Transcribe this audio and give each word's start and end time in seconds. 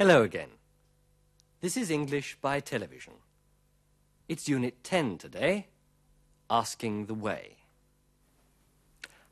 Hello 0.00 0.22
again. 0.22 0.48
This 1.60 1.76
is 1.76 1.90
English 1.90 2.38
by 2.40 2.58
television. 2.60 3.12
It's 4.30 4.48
Unit 4.48 4.82
10 4.82 5.18
today, 5.18 5.66
Asking 6.48 7.04
the 7.04 7.12
Way. 7.12 7.58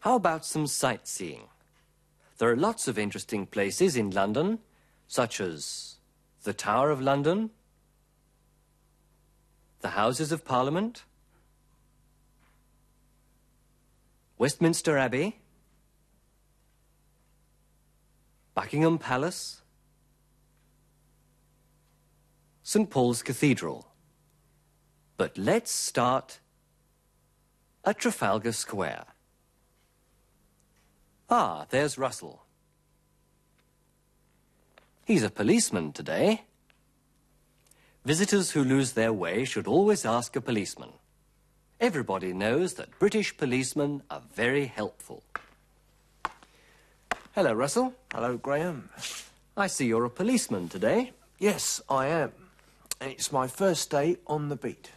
How 0.00 0.14
about 0.16 0.44
some 0.44 0.66
sightseeing? 0.66 1.44
There 2.36 2.50
are 2.50 2.54
lots 2.54 2.86
of 2.86 2.98
interesting 2.98 3.46
places 3.46 3.96
in 3.96 4.10
London, 4.10 4.58
such 5.06 5.40
as 5.40 5.96
the 6.42 6.52
Tower 6.52 6.90
of 6.90 7.00
London, 7.00 7.48
the 9.80 9.96
Houses 9.96 10.32
of 10.32 10.44
Parliament, 10.44 11.04
Westminster 14.36 14.98
Abbey, 14.98 15.40
Buckingham 18.54 18.98
Palace, 18.98 19.62
St. 22.68 22.90
Paul's 22.90 23.22
Cathedral. 23.22 23.88
But 25.16 25.38
let's 25.38 25.70
start 25.70 26.38
at 27.82 27.98
Trafalgar 27.98 28.52
Square. 28.52 29.06
Ah, 31.30 31.64
there's 31.70 31.96
Russell. 31.96 32.42
He's 35.06 35.22
a 35.22 35.30
policeman 35.30 35.94
today. 35.94 36.42
Visitors 38.04 38.50
who 38.50 38.62
lose 38.62 38.92
their 38.92 39.14
way 39.14 39.46
should 39.46 39.66
always 39.66 40.04
ask 40.04 40.36
a 40.36 40.42
policeman. 40.42 40.90
Everybody 41.80 42.34
knows 42.34 42.74
that 42.74 42.98
British 42.98 43.34
policemen 43.34 44.02
are 44.10 44.20
very 44.34 44.66
helpful. 44.66 45.22
Hello, 47.34 47.54
Russell. 47.54 47.94
Hello, 48.12 48.36
Graham. 48.36 48.90
I 49.56 49.68
see 49.68 49.86
you're 49.86 50.04
a 50.04 50.10
policeman 50.10 50.68
today. 50.68 51.12
Yes, 51.38 51.80
I 51.88 52.08
am. 52.08 52.32
And 53.00 53.10
it's 53.12 53.30
my 53.32 53.46
first 53.46 53.90
day 53.90 54.16
on 54.26 54.48
the 54.48 54.56
beat. 54.56 54.90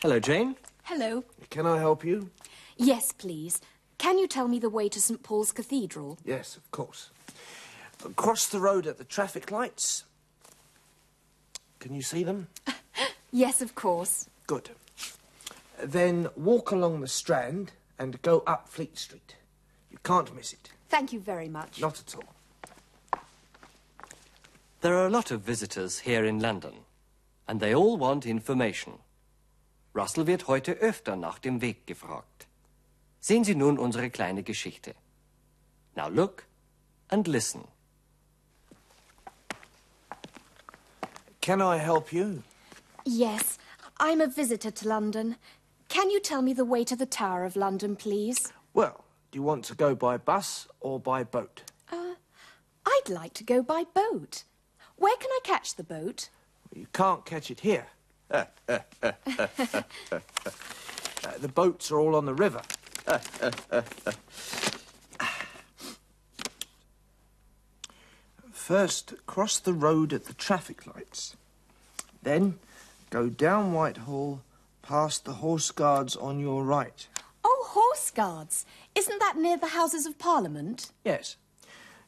Hello, 0.00 0.20
Jane. 0.20 0.56
Hello. 0.84 1.24
Can 1.50 1.66
I 1.66 1.78
help 1.78 2.04
you? 2.04 2.30
Yes, 2.76 3.12
please. 3.12 3.60
Can 3.98 4.18
you 4.18 4.28
tell 4.28 4.46
me 4.46 4.58
the 4.58 4.68
way 4.68 4.88
to 4.88 5.00
St 5.00 5.22
Paul's 5.22 5.52
Cathedral? 5.52 6.18
Yes, 6.24 6.56
of 6.56 6.70
course. 6.70 7.10
Across 8.04 8.48
the 8.48 8.60
road 8.60 8.86
at 8.86 8.98
the 8.98 9.04
traffic 9.04 9.50
lights. 9.50 10.04
Can 11.80 11.94
you 11.94 12.02
see 12.02 12.22
them? 12.22 12.48
Yes, 13.32 13.60
of 13.60 13.74
course. 13.74 14.30
Good. 14.46 14.70
Then 15.82 16.28
walk 16.36 16.70
along 16.70 17.00
the 17.02 17.08
Strand 17.08 17.72
and 17.98 18.22
go 18.22 18.42
up 18.46 18.66
Fleet 18.68 18.96
Street. 18.96 19.34
You 19.90 19.98
can't 20.04 20.34
miss 20.34 20.54
it. 20.54 20.70
Thank 20.88 21.12
you 21.12 21.20
very 21.20 21.48
much. 21.48 21.78
Not 21.80 22.00
at 22.00 22.14
all. 22.14 22.24
There 24.86 24.98
are 24.98 25.08
a 25.08 25.10
lot 25.10 25.32
of 25.32 25.40
visitors 25.40 25.98
here 25.98 26.24
in 26.24 26.38
London, 26.38 26.74
and 27.48 27.58
they 27.58 27.74
all 27.74 27.96
want 27.96 28.24
information. 28.24 28.92
Russell 29.92 30.28
wird 30.28 30.46
heute 30.46 30.74
öfter 30.80 31.16
nach 31.16 31.40
dem 31.40 31.60
Weg 31.60 31.88
gefragt. 31.88 32.46
Sehen 33.18 33.42
Sie 33.42 33.56
nun 33.56 33.78
unsere 33.78 34.10
kleine 34.10 34.44
Geschichte. 34.44 34.94
Now 35.96 36.08
look 36.08 36.44
and 37.10 37.26
listen. 37.26 37.66
Can 41.40 41.60
I 41.60 41.78
help 41.78 42.12
you? 42.12 42.44
Yes, 43.04 43.58
I'm 43.98 44.20
a 44.20 44.28
visitor 44.28 44.70
to 44.70 44.88
London. 44.88 45.34
Can 45.88 46.10
you 46.10 46.20
tell 46.20 46.42
me 46.42 46.54
the 46.54 46.64
way 46.64 46.84
to 46.84 46.94
the 46.94 47.06
Tower 47.06 47.44
of 47.44 47.56
London, 47.56 47.96
please? 47.96 48.52
Well, 48.72 49.04
do 49.32 49.38
you 49.38 49.42
want 49.42 49.64
to 49.64 49.74
go 49.74 49.96
by 49.96 50.16
bus 50.16 50.68
or 50.78 51.00
by 51.00 51.24
boat? 51.24 51.64
Uh, 51.90 52.14
I'd 52.86 53.08
like 53.08 53.34
to 53.34 53.42
go 53.42 53.64
by 53.64 53.82
boat. 53.92 54.44
Where 54.96 55.16
can 55.16 55.30
I 55.30 55.40
catch 55.44 55.74
the 55.74 55.84
boat? 55.84 56.30
You 56.74 56.86
can't 56.92 57.24
catch 57.24 57.50
it 57.50 57.60
here. 57.60 57.86
Uh, 58.30 58.44
the 61.38 61.48
boats 61.52 61.90
are 61.90 61.98
all 61.98 62.16
on 62.16 62.24
the 62.24 62.34
river. 62.34 62.62
First, 68.52 69.14
cross 69.26 69.58
the 69.58 69.72
road 69.72 70.12
at 70.12 70.24
the 70.24 70.34
traffic 70.34 70.86
lights. 70.86 71.36
Then, 72.22 72.58
go 73.10 73.28
down 73.28 73.72
Whitehall, 73.72 74.42
past 74.82 75.24
the 75.24 75.34
Horse 75.34 75.70
Guards 75.70 76.16
on 76.16 76.40
your 76.40 76.64
right. 76.64 77.06
Oh, 77.44 77.66
Horse 77.70 78.10
Guards. 78.10 78.66
Isn't 78.96 79.20
that 79.20 79.36
near 79.36 79.56
the 79.56 79.68
Houses 79.68 80.04
of 80.04 80.18
Parliament? 80.18 80.90
Yes. 81.04 81.36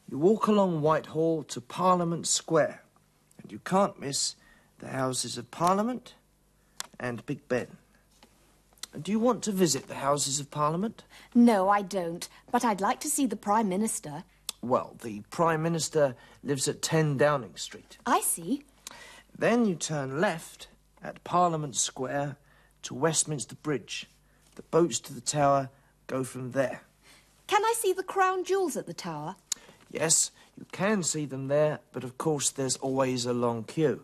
You 0.09 0.17
walk 0.17 0.47
along 0.47 0.81
Whitehall 0.81 1.43
to 1.43 1.61
Parliament 1.61 2.25
Square, 2.25 2.81
and 3.39 3.51
you 3.51 3.59
can't 3.59 3.99
miss 3.99 4.35
the 4.79 4.87
Houses 4.87 5.37
of 5.37 5.51
Parliament 5.51 6.15
and 6.99 7.23
Big 7.27 7.47
Ben. 7.47 7.77
Do 8.99 9.11
you 9.11 9.19
want 9.19 9.43
to 9.43 9.51
visit 9.51 9.87
the 9.87 9.95
Houses 9.95 10.39
of 10.39 10.49
Parliament? 10.49 11.03
No, 11.35 11.69
I 11.69 11.83
don't. 11.83 12.27
But 12.51 12.65
I'd 12.65 12.81
like 12.81 12.99
to 13.01 13.07
see 13.07 13.27
the 13.27 13.35
Prime 13.35 13.69
Minister. 13.69 14.23
Well, 14.63 14.95
the 15.03 15.21
Prime 15.29 15.61
Minister 15.61 16.15
lives 16.43 16.67
at 16.67 16.81
10 16.81 17.17
Downing 17.17 17.55
Street. 17.55 17.99
I 18.07 18.21
see. 18.21 18.63
Then 19.37 19.65
you 19.65 19.75
turn 19.75 20.19
left 20.19 20.69
at 21.03 21.23
Parliament 21.23 21.75
Square 21.75 22.37
to 22.81 22.95
Westminster 22.95 23.55
Bridge. 23.55 24.07
The 24.55 24.63
boats 24.63 24.99
to 25.01 25.13
the 25.13 25.21
tower 25.21 25.69
go 26.07 26.23
from 26.23 26.53
there. 26.53 26.81
Can 27.45 27.63
I 27.63 27.75
see 27.77 27.93
the 27.93 28.01
crown 28.01 28.43
jewels 28.43 28.75
at 28.75 28.87
the 28.87 28.93
tower? 28.93 29.35
Yes, 29.91 30.31
you 30.57 30.65
can 30.71 31.03
see 31.03 31.25
them 31.25 31.47
there, 31.47 31.79
but 31.91 32.03
of 32.03 32.17
course 32.17 32.49
there's 32.49 32.77
always 32.77 33.25
a 33.25 33.33
long 33.33 33.63
queue. 33.63 34.03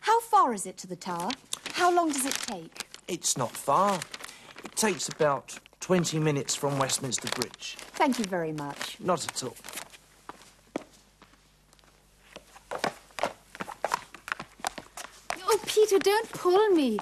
How 0.00 0.20
far 0.20 0.52
is 0.52 0.66
it 0.66 0.76
to 0.78 0.86
the 0.86 0.96
tower? 0.96 1.30
How 1.72 1.94
long 1.94 2.10
does 2.10 2.24
it 2.26 2.34
take? 2.34 2.88
It's 3.08 3.36
not 3.36 3.52
far. 3.52 4.00
It 4.64 4.74
takes 4.74 5.08
about 5.08 5.58
20 5.80 6.18
minutes 6.18 6.54
from 6.54 6.78
Westminster 6.78 7.28
Bridge. 7.28 7.76
Thank 7.78 8.18
you 8.18 8.24
very 8.24 8.52
much. 8.52 8.98
Not 9.00 9.24
at 9.26 9.42
all. 9.44 9.56
Oh, 15.48 15.60
Peter, 15.66 15.98
don't 15.98 16.28
pull 16.32 16.68
me. 16.70 16.98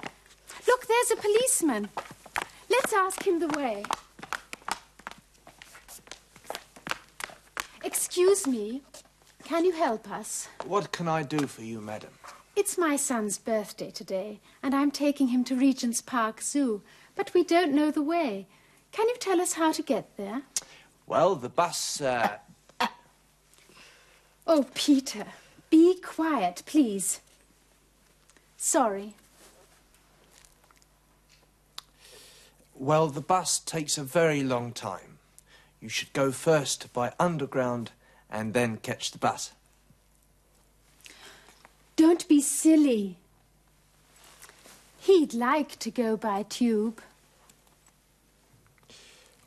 Look, 0.67 0.87
there's 0.87 1.11
a 1.13 1.17
policeman. 1.17 1.89
Let's 2.69 2.93
ask 2.93 3.27
him 3.27 3.41
the 3.41 3.49
way. 3.49 3.85
Excuse 8.17 8.47
me. 8.47 8.81
Can 9.43 9.65
you 9.65 9.73
help 9.73 10.09
us? 10.09 10.47
What 10.65 10.93
can 10.93 11.09
I 11.09 11.25
do 11.25 11.49
for 11.49 11.63
you, 11.63 11.81
madam? 11.81 12.11
It's 12.55 12.79
my 12.79 12.95
son's 12.95 13.39
birthday 13.39 13.91
today, 13.91 14.39
and 14.63 14.73
I'm 14.73 14.93
taking 14.93 15.27
him 15.29 15.43
to 15.43 15.57
Regent's 15.57 16.01
Park 16.01 16.41
Zoo, 16.41 16.83
but 17.17 17.35
we 17.35 17.43
don't 17.43 17.75
know 17.75 17.91
the 17.91 18.05
way. 18.05 18.47
Can 18.93 19.09
you 19.09 19.17
tell 19.19 19.41
us 19.41 19.55
how 19.55 19.73
to 19.73 19.83
get 19.83 20.17
there? 20.17 20.43
Well, 21.09 21.35
the 21.35 21.49
bus, 21.49 22.01
uh... 22.01 22.37
Oh, 24.47 24.67
Peter, 24.75 25.25
be 25.69 25.99
quiet, 26.01 26.63
please. 26.67 27.19
Sorry. 28.57 29.15
Well, 32.77 33.09
the 33.09 33.21
bus 33.21 33.59
takes 33.59 33.99
a 33.99 34.05
very 34.05 34.45
long 34.45 34.71
time. 34.71 35.19
You 35.81 35.89
should 35.89 36.13
go 36.13 36.31
first 36.31 36.93
by 36.93 37.13
underground 37.19 37.91
and 38.35 38.53
then 38.53 38.77
catch 38.79 39.13
the 39.13 39.19
bus. 39.19 39.53
Don't 41.95 42.27
be 42.29 42.41
silly. 42.41 43.17
He'd 44.99 45.33
like 45.33 45.79
to 45.79 45.91
go 45.91 46.17
by 46.17 46.43
tube. 46.43 47.01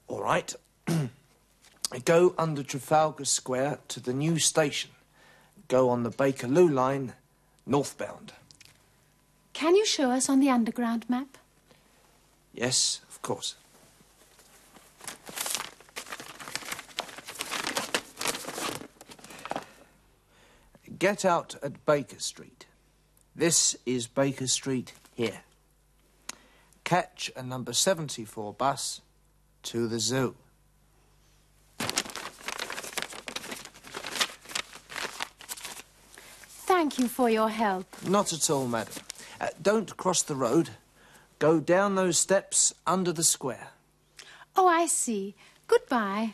All 0.07 0.22
right. 0.22 0.56
go 2.06 2.34
under 2.38 2.63
Trafalgar 2.63 3.25
Square 3.25 3.80
to 3.89 4.00
the 4.00 4.13
new 4.13 4.39
station. 4.39 4.92
Go 5.68 5.89
on 5.89 6.04
the 6.04 6.12
Bakerloo 6.12 6.72
line, 6.72 7.13
northbound. 7.66 8.31
Can 9.51 9.75
you 9.75 9.86
show 9.86 10.12
us 10.12 10.30
on 10.30 10.39
the 10.39 10.50
underground 10.50 11.10
map? 11.10 11.38
Yes, 12.54 13.01
of 13.10 13.22
course. 13.22 13.56
Get 20.97 21.25
out 21.25 21.55
at 21.61 21.85
Baker 21.85 22.19
Street. 22.19 22.65
This 23.35 23.75
is 23.85 24.07
Baker 24.07 24.47
Street 24.47 24.94
here. 25.13 25.41
Catch 26.83 27.29
a 27.35 27.44
number 27.44 27.73
74 27.73 28.53
bus 28.53 29.01
to 29.63 29.88
the 29.88 29.99
zoo. 29.99 30.35
Thank 36.65 36.97
you 36.97 37.07
for 37.07 37.29
your 37.29 37.50
help. 37.50 37.85
Not 38.07 38.33
at 38.33 38.50
all, 38.50 38.67
madam. 38.67 38.93
Uh, 39.39 39.50
don't 39.61 39.95
cross 39.97 40.23
the 40.23 40.35
road. 40.35 40.69
Go 41.38 41.59
down 41.59 41.95
those 41.95 42.17
steps 42.17 42.73
under 42.88 43.11
the 43.11 43.23
square. 43.23 43.67
Oh, 44.55 44.67
I 44.67 44.88
see. 44.88 45.35
Goodbye. 45.67 46.33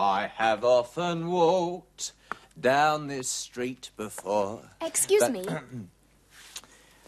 I 0.00 0.28
have 0.36 0.64
often 0.90 1.30
walked 1.30 2.12
down 2.60 3.06
this 3.06 3.28
street 3.28 3.90
before. 3.96 4.60
Excuse 4.80 5.20
But- 5.22 5.32
me. 5.32 5.44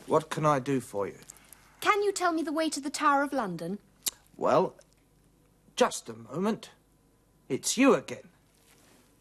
What 0.06 0.31
can 0.31 0.44
I 0.44 0.58
do 0.58 0.81
for 0.81 1.06
you? 1.06 1.17
Can 1.81 2.02
you 2.02 2.12
tell 2.12 2.32
me 2.32 2.43
the 2.43 2.52
way 2.52 2.69
to 2.70 2.81
the 2.81 2.90
Tower 2.90 3.23
of 3.23 3.32
London? 3.32 3.79
Well, 4.37 4.75
just 5.76 6.08
a 6.08 6.12
moment. 6.12 6.70
It's 7.49 7.79
you 7.79 7.94
again. 7.94 8.29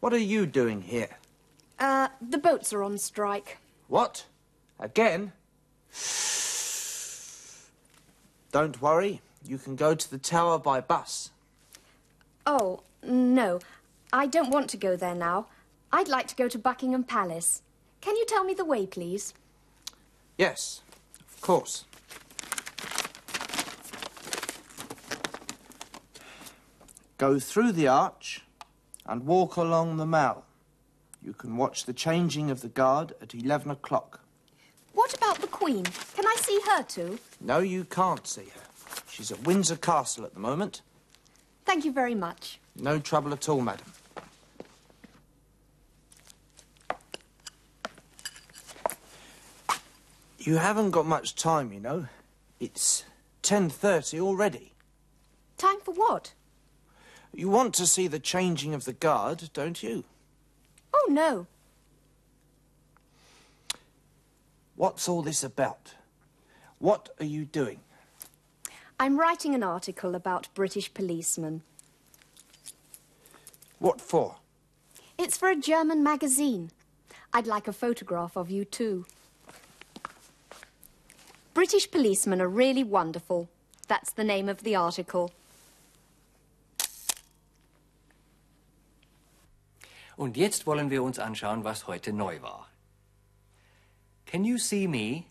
What 0.00 0.12
are 0.12 0.18
you 0.34 0.44
doing 0.44 0.82
here? 0.82 1.18
Uh, 1.78 2.08
the 2.20 2.36
boats 2.36 2.72
are 2.72 2.82
on 2.82 2.98
strike. 2.98 3.58
What? 3.86 4.26
Again? 4.80 5.32
Don't 8.50 8.82
worry. 8.82 9.20
You 9.46 9.58
can 9.58 9.76
go 9.76 9.94
to 9.94 10.10
the 10.10 10.18
tower 10.18 10.58
by 10.58 10.80
bus. 10.80 11.30
Oh, 12.44 12.82
no. 13.04 13.60
I 14.14 14.26
don't 14.26 14.50
want 14.50 14.68
to 14.70 14.76
go 14.76 14.94
there 14.94 15.14
now. 15.14 15.46
I'd 15.90 16.08
like 16.08 16.26
to 16.28 16.36
go 16.36 16.46
to 16.46 16.58
Buckingham 16.58 17.02
Palace. 17.02 17.62
Can 18.02 18.14
you 18.16 18.26
tell 18.26 18.44
me 18.44 18.52
the 18.52 18.64
way, 18.64 18.84
please? 18.86 19.32
Yes, 20.36 20.82
of 21.34 21.40
course. 21.40 21.84
Go 27.16 27.38
through 27.38 27.72
the 27.72 27.88
arch 27.88 28.42
and 29.06 29.24
walk 29.24 29.56
along 29.56 29.96
the 29.96 30.04
mall. 30.04 30.44
You 31.22 31.32
can 31.32 31.56
watch 31.56 31.86
the 31.86 31.92
changing 31.94 32.50
of 32.50 32.60
the 32.60 32.68
guard 32.68 33.14
at 33.22 33.34
11 33.34 33.70
o'clock. 33.70 34.20
What 34.92 35.14
about 35.14 35.38
the 35.38 35.46
Queen? 35.46 35.84
Can 35.84 36.26
I 36.26 36.36
see 36.38 36.60
her 36.70 36.82
too? 36.82 37.18
No, 37.40 37.60
you 37.60 37.84
can't 37.84 38.26
see 38.26 38.44
her. 38.44 38.60
She's 39.08 39.32
at 39.32 39.44
Windsor 39.44 39.76
Castle 39.76 40.24
at 40.24 40.34
the 40.34 40.40
moment. 40.40 40.82
Thank 41.64 41.84
you 41.84 41.92
very 41.92 42.14
much. 42.14 42.58
No 42.76 42.98
trouble 42.98 43.32
at 43.32 43.48
all, 43.48 43.60
madam. 43.60 43.86
You 50.44 50.56
haven't 50.56 50.90
got 50.90 51.06
much 51.06 51.36
time, 51.36 51.72
you 51.72 51.78
know. 51.78 52.06
It's 52.58 53.04
10.30 53.44 54.18
already. 54.18 54.72
Time 55.56 55.78
for 55.84 55.94
what? 55.94 56.32
You 57.32 57.48
want 57.48 57.74
to 57.74 57.86
see 57.86 58.08
the 58.08 58.18
changing 58.18 58.74
of 58.74 58.84
the 58.84 58.92
guard, 58.92 59.50
don't 59.54 59.80
you? 59.84 60.02
Oh, 60.92 61.06
no. 61.08 61.46
What's 64.74 65.08
all 65.08 65.22
this 65.22 65.44
about? 65.44 65.94
What 66.80 67.10
are 67.20 67.24
you 67.24 67.44
doing? 67.44 67.78
I'm 68.98 69.20
writing 69.20 69.54
an 69.54 69.62
article 69.62 70.16
about 70.16 70.48
British 70.54 70.92
policemen. 70.92 71.62
What 73.78 74.00
for? 74.00 74.38
It's 75.16 75.36
for 75.36 75.50
a 75.50 75.56
German 75.56 76.02
magazine. 76.02 76.72
I'd 77.32 77.46
like 77.46 77.68
a 77.68 77.72
photograph 77.72 78.36
of 78.36 78.50
you 78.50 78.64
too. 78.64 79.06
British 81.62 81.88
policemen 81.92 82.40
are 82.40 82.48
really 82.48 82.82
wonderful. 82.82 83.48
That's 83.86 84.12
the 84.14 84.24
name 84.24 84.48
of 84.48 84.64
the 84.64 84.74
article. 84.74 85.30
Und 90.16 90.36
jetzt 90.36 90.66
wollen 90.66 90.90
wir 90.90 91.04
uns 91.04 91.20
anschauen, 91.20 91.62
was 91.62 91.86
heute 91.86 92.12
neu 92.12 92.42
war. 92.42 92.66
Can 94.26 94.44
you 94.44 94.58
see 94.58 94.88
me? 94.88 95.26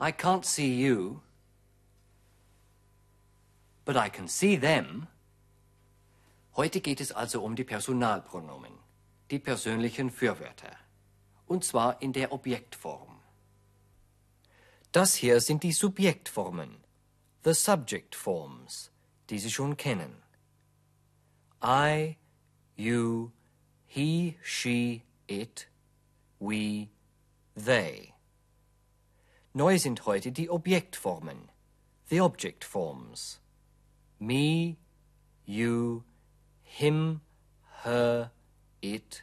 I 0.00 0.10
can't 0.10 0.44
see 0.44 0.74
you. 0.84 1.20
But 3.84 3.96
I 3.96 4.08
can 4.08 4.26
see 4.26 4.56
them. 4.56 5.06
Heute 6.56 6.80
geht 6.80 7.00
es 7.00 7.12
also 7.12 7.44
um 7.44 7.54
die 7.54 7.62
Personalpronomen, 7.62 8.72
die 9.30 9.38
persönlichen 9.38 10.10
Fürwörter. 10.10 10.76
Und 11.46 11.64
zwar 11.64 12.02
in 12.02 12.12
der 12.12 12.32
Objektform. 12.32 13.19
Das 14.92 15.14
hier 15.14 15.40
sind 15.40 15.62
die 15.62 15.72
Subjektformen, 15.72 16.82
the 17.44 17.54
subject 17.54 18.16
forms, 18.16 18.90
die 19.28 19.38
Sie 19.38 19.50
schon 19.50 19.76
kennen. 19.76 20.22
I, 21.62 22.16
you, 22.76 23.30
he, 23.86 24.36
she, 24.42 25.04
it, 25.28 25.68
we, 26.40 26.88
they. 27.54 28.14
Neu 29.54 29.78
sind 29.78 30.06
heute 30.06 30.32
die 30.32 30.50
Objektformen, 30.50 31.50
the 32.08 32.20
object 32.20 32.64
forms. 32.64 33.38
Me, 34.18 34.76
you, 35.44 36.02
him, 36.62 37.20
her, 37.84 38.32
it, 38.82 39.22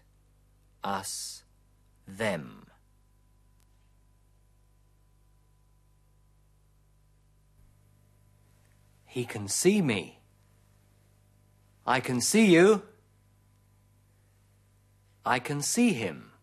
us, 0.82 1.44
them. 2.06 2.67
He 9.18 9.26
can 9.26 9.48
see 9.48 9.82
me. 9.82 10.20
I 11.88 12.00
can 12.00 12.22
see 12.22 12.54
you. 12.54 12.84
I 15.26 15.40
can 15.40 15.64
see 15.64 15.94
him. 15.94 16.34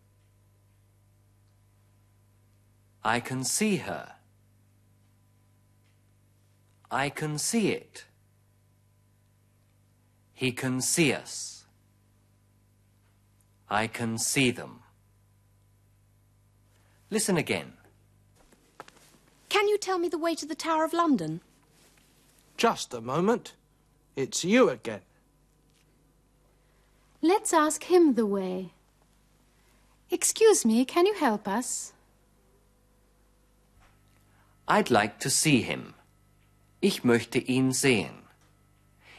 I 3.01 3.21
can 3.21 3.45
see 3.45 3.77
her. 3.77 4.15
I 6.91 7.07
can 7.07 7.37
see 7.37 7.69
it. 7.69 8.03
He 10.33 10.51
can 10.51 10.81
see 10.81 11.13
us. 11.13 11.63
I 13.69 13.87
can 13.87 14.17
see 14.17 14.51
them. 14.51 14.81
Listen 17.09 17.37
again. 17.37 17.71
Can 19.47 19.69
you 19.69 19.77
tell 19.77 19.97
me 19.97 20.09
the 20.09 20.17
way 20.17 20.35
to 20.35 20.45
the 20.45 20.55
Tower 20.55 20.83
of 20.83 20.91
London? 20.91 21.39
Just 22.57 22.93
a 22.93 23.01
moment. 23.01 23.53
It's 24.15 24.43
you 24.45 24.69
again. 24.69 25.01
Let's 27.21 27.53
ask 27.53 27.83
him 27.83 28.13
the 28.15 28.25
way. 28.25 28.71
Excuse 30.09 30.63
me, 30.63 30.85
can 30.85 31.05
you 31.05 31.15
help 31.15 31.47
us? 31.47 31.93
I'd 34.67 34.89
like 34.89 35.19
to 35.19 35.29
see 35.29 35.61
him. 35.61 35.93
Ich 36.81 37.03
möchte 37.03 37.39
ihn 37.39 37.71
sehen. 37.71 38.23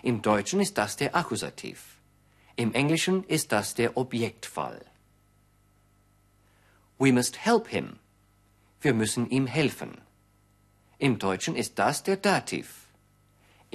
Im 0.02 0.23
Deutschen 0.23 0.61
ist 0.61 0.78
das 0.78 0.97
der 0.97 1.14
Akkusativ. 1.14 1.99
Im 2.57 2.73
Englischen 2.73 3.25
ist 3.25 3.52
das 3.52 3.75
der 3.75 3.97
Objektfall. 3.97 4.85
We 6.99 7.12
must 7.12 7.37
help 7.37 7.69
him. 7.69 7.99
Wir 8.81 8.95
müssen 8.95 9.28
ihm 9.31 9.47
helfen. 9.47 10.00
Im 10.99 11.19
Deutschen 11.19 11.57
ist 11.57 11.78
das 11.78 12.02
der 12.02 12.16
Dativ. 12.16 12.86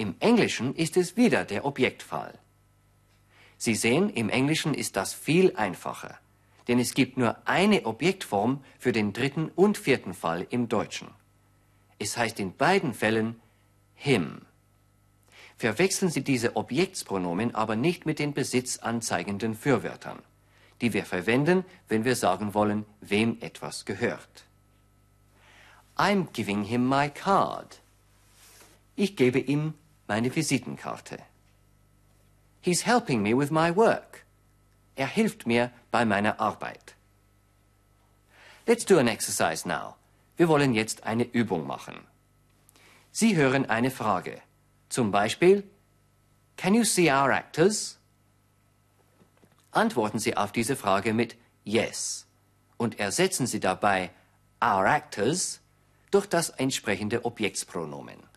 Im 0.02 0.16
Englischen 0.18 0.74
ist 0.74 0.96
es 0.96 1.16
wieder 1.16 1.44
der 1.44 1.64
Objektfall. 1.64 2.36
Sie 3.56 3.76
sehen, 3.76 4.10
im 4.10 4.30
Englischen 4.30 4.74
ist 4.74 4.96
das 4.96 5.14
viel 5.14 5.54
einfacher, 5.54 6.18
denn 6.66 6.80
es 6.80 6.94
gibt 6.94 7.18
nur 7.18 7.36
eine 7.46 7.86
Objektform 7.86 8.64
für 8.80 8.90
den 8.90 9.12
dritten 9.12 9.52
und 9.54 9.78
vierten 9.78 10.12
Fall 10.12 10.44
im 10.50 10.68
Deutschen. 10.68 11.06
Es 12.00 12.16
heißt 12.16 12.40
in 12.40 12.56
beiden 12.56 12.94
Fällen 12.94 13.40
him. 13.94 14.42
Verwechseln 15.56 16.10
Sie 16.10 16.24
diese 16.24 16.56
Objektspronomen 16.56 17.54
aber 17.54 17.76
nicht 17.76 18.04
mit 18.04 18.18
den 18.18 18.34
besitzanzeigenden 18.34 19.54
Fürwörtern, 19.54 20.18
die 20.80 20.94
wir 20.94 21.04
verwenden, 21.04 21.64
wenn 21.86 22.04
wir 22.04 22.16
sagen 22.16 22.54
wollen, 22.54 22.86
wem 23.00 23.36
etwas 23.40 23.84
gehört. 23.84 24.46
I'm 25.96 26.26
giving 26.32 26.64
him 26.64 26.88
my 26.88 27.08
card. 27.08 27.78
Ich 28.96 29.14
gebe 29.14 29.38
ihm 29.38 29.74
meine 30.12 30.30
Visitenkarte. 30.36 31.18
He's 32.60 32.82
helping 32.82 33.22
me 33.22 33.32
with 33.34 33.50
my 33.50 33.74
work. 33.74 34.26
Er 34.94 35.06
hilft 35.06 35.46
mir 35.46 35.70
bei 35.90 36.04
meiner 36.04 36.38
Arbeit. 36.38 36.96
Let's 38.66 38.84
do 38.84 38.98
an 38.98 39.08
exercise 39.08 39.66
now. 39.66 39.96
Wir 40.36 40.48
wollen 40.48 40.74
jetzt 40.74 41.04
eine 41.04 41.24
Übung 41.24 41.66
machen. 41.66 41.96
Sie 43.10 43.36
hören 43.36 43.64
eine 43.70 43.90
Frage. 43.90 44.42
Zum 44.90 45.10
Beispiel, 45.10 45.64
Can 46.58 46.74
you 46.74 46.84
see 46.84 47.10
our 47.10 47.30
actors? 47.30 47.98
Antworten 49.70 50.18
Sie 50.18 50.36
auf 50.36 50.52
diese 50.52 50.76
Frage 50.76 51.14
mit 51.14 51.36
Yes 51.64 52.26
und 52.76 53.00
ersetzen 53.00 53.46
Sie 53.46 53.60
dabei 53.60 54.10
our 54.62 54.84
actors 54.84 55.60
durch 56.10 56.26
das 56.26 56.50
entsprechende 56.50 57.24
Objektspronomen. 57.24 58.31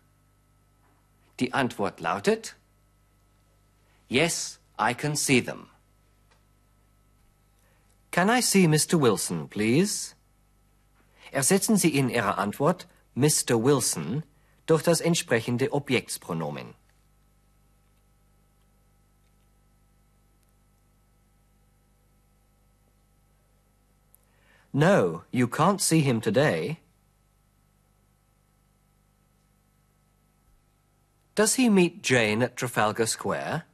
Die 1.40 1.52
Antwort 1.52 2.00
lautet, 2.00 2.56
Yes, 4.08 4.58
I 4.78 4.94
can 4.94 5.16
see 5.16 5.40
them. 5.40 5.68
Can 8.10 8.30
I 8.30 8.40
see 8.40 8.66
Mr. 8.66 8.98
Wilson, 8.98 9.48
please? 9.48 10.14
Ersetzen 11.32 11.76
Sie 11.76 11.94
in 11.94 12.08
Ihrer 12.08 12.38
Antwort 12.38 12.86
Mr. 13.14 13.62
Wilson 13.62 14.22
durch 14.66 14.82
das 14.82 15.00
entsprechende 15.00 15.72
Objektspronomen. 15.72 16.74
No, 24.72 25.22
you 25.30 25.46
can't 25.46 25.80
see 25.80 26.00
him 26.00 26.20
today. 26.20 26.80
Does 31.36 31.56
he 31.56 31.68
meet 31.68 32.02
Jane 32.02 32.42
at 32.42 32.56
Trafalgar 32.56 33.04
Square? 33.04 33.64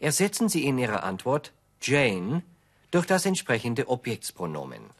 Ersetzen 0.00 0.48
Sie 0.48 0.68
in 0.68 0.78
Ihrer 0.78 1.02
Antwort 1.02 1.50
Jane 1.80 2.44
durch 2.92 3.06
das 3.06 3.26
entsprechende 3.26 3.88
Objektspronomen. 3.88 4.90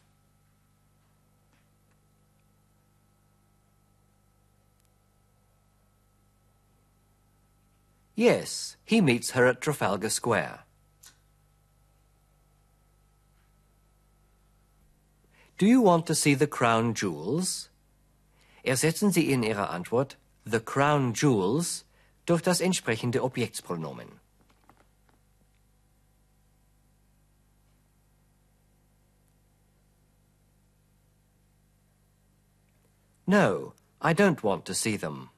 Yes, 8.17 8.77
he 8.85 9.01
meets 9.01 9.31
her 9.31 9.47
at 9.47 9.61
Trafalgar 9.61 10.11
Square. 10.11 10.65
Do 15.57 15.67
you 15.67 15.81
want 15.81 16.07
to 16.07 16.17
see 16.17 16.35
the 16.35 16.49
crown 16.49 16.95
jewels? 16.95 17.71
Ersetzen 18.65 19.13
Sie 19.13 19.31
in 19.31 19.45
Ihrer 19.45 19.71
Antwort 19.71 20.17
the 20.45 20.61
crown 20.61 21.13
jewels 21.15 21.85
durch 22.27 22.43
das 22.43 22.61
entsprechende 22.61 23.23
Objektspronomen. 23.23 24.21
No, 33.27 33.73
I 34.03 34.13
don't 34.13 34.43
want 34.43 34.67
to 34.67 34.75
see 34.75 34.97
them. 34.99 35.31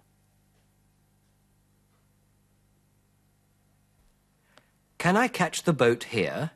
Can 4.99 5.17
I 5.17 5.29
catch 5.29 5.63
the 5.63 5.73
boat 5.73 6.05
here? 6.11 6.51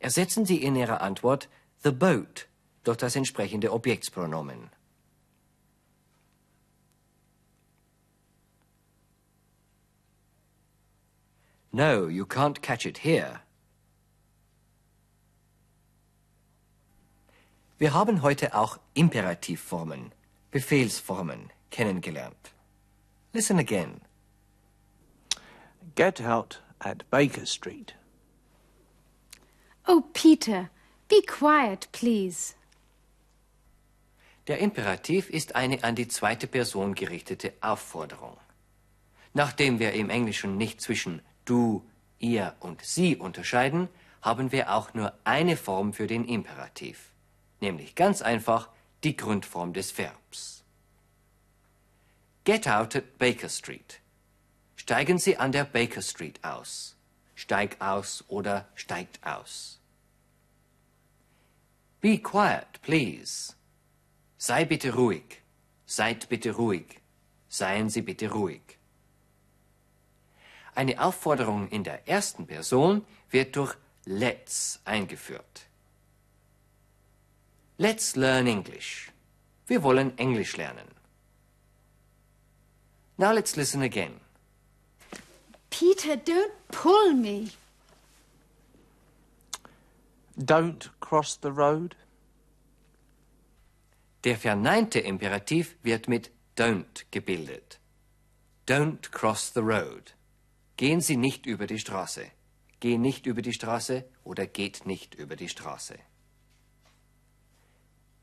Ersetzen 0.00 0.46
Sie 0.46 0.64
in 0.64 0.76
Ihrer 0.76 1.02
Antwort 1.02 1.46
the 1.82 1.92
boat 1.92 2.46
durch 2.84 2.96
das 2.96 3.16
entsprechende 3.16 3.70
Objektspronomen. 3.70 4.70
No, 11.72 12.08
you 12.08 12.26
can't 12.26 12.60
catch 12.62 12.84
it 12.84 12.98
here. 12.98 13.40
Wir 17.78 17.94
haben 17.94 18.22
heute 18.22 18.54
auch 18.54 18.78
Imperativformen, 18.94 20.12
Befehlsformen 20.50 21.50
kennengelernt. 21.70 22.52
Listen 23.32 23.58
again. 23.58 24.00
Get 25.94 26.20
out 26.20 26.60
at 26.80 27.08
Baker 27.10 27.46
Street. 27.46 27.94
Oh, 29.86 30.02
Peter, 30.12 30.70
be 31.08 31.22
quiet, 31.22 31.88
please. 31.92 32.54
Der 34.46 34.58
Imperativ 34.58 35.30
ist 35.30 35.54
eine 35.54 35.82
an 35.84 35.94
die 35.94 36.08
zweite 36.08 36.48
Person 36.48 36.94
gerichtete 36.94 37.52
Aufforderung. 37.60 38.36
Nachdem 39.32 39.78
wir 39.78 39.92
im 39.92 40.10
Englischen 40.10 40.56
nicht 40.56 40.80
zwischen 40.80 41.22
du, 41.44 41.84
ihr 42.18 42.54
und 42.60 42.82
sie 42.82 43.16
unterscheiden, 43.16 43.88
haben 44.22 44.52
wir 44.52 44.72
auch 44.74 44.94
nur 44.94 45.14
eine 45.24 45.56
Form 45.56 45.92
für 45.92 46.06
den 46.06 46.24
Imperativ, 46.26 47.12
nämlich 47.60 47.94
ganz 47.94 48.22
einfach 48.22 48.68
die 49.02 49.16
Grundform 49.16 49.72
des 49.72 49.96
Verbs. 49.96 50.64
Get 52.44 52.66
out 52.66 52.96
at 52.96 53.18
Baker 53.18 53.48
Street. 53.48 54.00
Steigen 54.76 55.18
Sie 55.18 55.36
an 55.36 55.52
der 55.52 55.64
Baker 55.64 56.02
Street 56.02 56.42
aus. 56.42 56.96
Steig 57.34 57.80
aus 57.80 58.24
oder 58.28 58.66
steigt 58.74 59.24
aus. 59.24 59.78
Be 62.00 62.18
quiet, 62.18 62.80
please. 62.82 63.54
Sei 64.38 64.64
bitte 64.64 64.94
ruhig. 64.94 65.42
Seid 65.86 66.28
bitte 66.28 66.52
ruhig. 66.52 67.00
Seien 67.48 67.90
Sie 67.90 68.02
bitte 68.02 68.30
ruhig. 68.30 68.69
Eine 70.80 70.98
Aufforderung 70.98 71.68
in 71.68 71.84
der 71.84 72.08
ersten 72.08 72.46
Person 72.46 73.04
wird 73.28 73.54
durch 73.56 73.76
let's 74.06 74.80
eingeführt. 74.86 75.66
Let's 77.76 78.16
learn 78.16 78.46
English. 78.46 79.12
Wir 79.66 79.82
wollen 79.82 80.16
Englisch 80.16 80.56
lernen. 80.56 80.88
Now 83.18 83.30
let's 83.30 83.56
listen 83.56 83.82
again. 83.82 84.22
Peter, 85.68 86.16
don't 86.16 86.54
pull 86.68 87.12
me. 87.12 87.50
Don't 90.38 90.88
cross 91.00 91.38
the 91.42 91.50
road. 91.50 91.94
Der 94.24 94.38
verneinte 94.38 95.00
Imperativ 95.00 95.76
wird 95.82 96.08
mit 96.08 96.30
don't 96.56 97.04
gebildet. 97.10 97.78
Don't 98.66 99.10
cross 99.10 99.52
the 99.52 99.60
road. 99.60 100.14
Gehen 100.80 101.02
Sie 101.02 101.18
nicht 101.18 101.44
über 101.44 101.66
die 101.66 101.78
Straße. 101.78 102.24
Geh 102.80 102.96
nicht 102.96 103.26
über 103.26 103.42
die 103.42 103.52
Straße 103.52 104.02
oder 104.24 104.46
geht 104.46 104.86
nicht 104.86 105.14
über 105.14 105.36
die 105.36 105.50
Straße. 105.50 105.98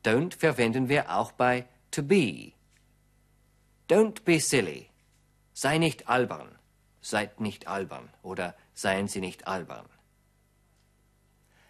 Don't 0.04 0.36
verwenden 0.36 0.90
wir 0.90 1.16
auch 1.16 1.32
bei 1.34 1.68
to 1.92 2.02
be. 2.02 2.54
Don't 3.88 4.24
be 4.24 4.40
silly. 4.40 4.90
Sei 5.54 5.78
nicht 5.78 6.10
albern. 6.10 6.58
Seid 7.00 7.40
nicht 7.40 7.68
albern 7.68 8.10
oder 8.24 8.56
seien 8.74 9.08
Sie 9.08 9.22
nicht 9.22 9.46
albern. 9.46 9.86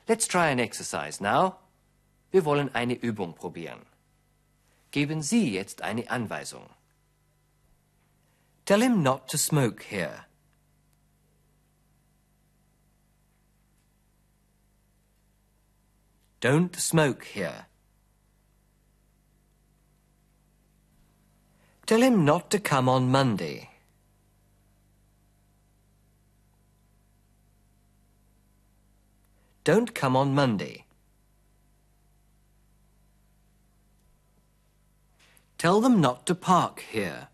Let's 0.07 0.25
try 0.25 0.53
an 0.53 0.59
exercise 0.59 1.21
now. 1.21 1.57
Wir 2.31 2.45
wollen 2.45 2.73
eine 2.73 2.93
Übung 2.93 3.35
probieren. 3.35 3.85
Geben 4.91 5.21
Sie 5.21 5.51
jetzt 5.51 5.81
eine 5.81 6.09
Anweisung. 6.09 6.69
Tell 8.63 8.81
him 8.81 9.03
not 9.03 9.27
to 9.27 9.37
smoke 9.37 9.83
here. 9.83 10.26
Don't 16.39 16.75
smoke 16.75 17.23
here. 17.25 17.65
Tell 21.87 22.01
him 22.01 22.25
not 22.25 22.51
to 22.51 22.59
come 22.59 22.87
on 22.87 23.09
Monday. 23.09 23.69
Don't 29.63 29.95
come 29.95 30.15
on 30.15 30.35
Monday. 30.35 30.85
Tell 35.57 35.81
them 35.81 35.99
not 35.99 36.25
to 36.27 36.35
park 36.35 36.83
here. 36.91 37.29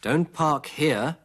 Don't 0.00 0.32
park 0.32 0.66
here. 0.66 1.16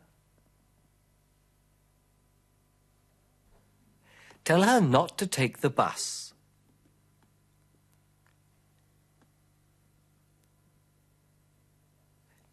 Tell 4.46 4.62
her 4.62 4.80
not 4.80 5.18
to 5.18 5.26
take 5.26 5.58
the 5.62 5.72
bus. 5.72 6.34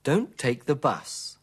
Don't 0.02 0.36
take 0.38 0.64
the 0.64 0.74
bus. 0.74 1.36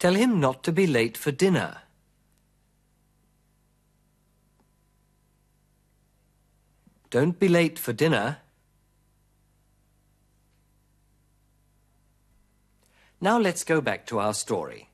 Tell 0.00 0.14
him 0.14 0.40
not 0.40 0.62
to 0.64 0.72
be 0.72 0.86
late 0.86 1.16
for 1.16 1.30
dinner. 1.30 1.78
Don't 7.10 7.38
be 7.38 7.48
late 7.48 7.78
for 7.78 7.92
dinner. 7.92 8.38
Now 13.20 13.38
let's 13.38 13.64
go 13.64 13.80
back 13.80 14.04
to 14.06 14.18
our 14.18 14.34
story. 14.34 14.87